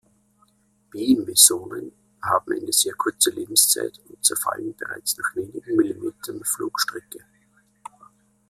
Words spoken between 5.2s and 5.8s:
wenigen